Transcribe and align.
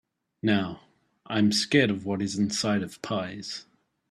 Now, 0.41 0.81
I’m 1.27 1.51
scared 1.51 1.91
of 1.91 2.05
what 2.07 2.23
is 2.23 2.35
inside 2.35 2.81
of 2.81 2.99
pies. 3.03 3.67